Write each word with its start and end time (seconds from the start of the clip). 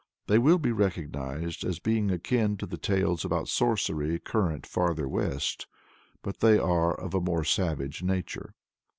They 0.25 0.39
will 0.39 0.57
be 0.57 0.71
recognized 0.71 1.63
as 1.63 1.77
being 1.77 2.09
akin 2.09 2.57
to 2.57 2.65
the 2.65 2.79
tales 2.79 3.23
about 3.23 3.47
sorcery 3.49 4.17
current 4.17 4.65
farther 4.65 5.07
west, 5.07 5.67
but 6.23 6.39
they 6.39 6.57
are 6.57 6.99
of 6.99 7.13
a 7.13 7.21
more 7.21 7.43
savage 7.43 8.01
nature. 8.01 8.55